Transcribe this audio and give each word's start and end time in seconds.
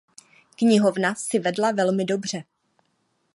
Knihovna 0.55 1.15
si 1.15 1.39
vedla 1.39 1.71
velmi 1.71 2.05
dobře. 2.05 2.43